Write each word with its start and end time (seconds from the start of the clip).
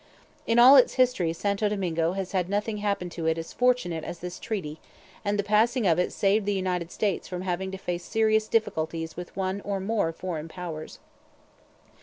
In 0.47 0.57
all 0.57 0.77
its 0.77 0.95
history 0.95 1.31
Santo 1.31 1.69
Domingo 1.69 2.13
has 2.13 2.31
had 2.31 2.49
nothing 2.49 2.77
happen 2.77 3.07
to 3.11 3.27
it 3.27 3.37
as 3.37 3.53
fortunate 3.53 4.03
as 4.03 4.17
this 4.17 4.39
treaty, 4.39 4.79
and 5.23 5.37
the 5.37 5.43
passing 5.43 5.85
of 5.85 5.99
it 5.99 6.11
saved 6.11 6.47
the 6.47 6.55
United 6.55 6.91
States 6.91 7.27
from 7.27 7.43
having 7.43 7.69
to 7.69 7.77
face 7.77 8.03
serious 8.03 8.47
difficulties 8.47 9.15
with 9.15 9.37
one 9.37 9.61
or 9.61 9.79
more 9.79 10.11
foreign 10.11 10.47
powers. 10.47 10.97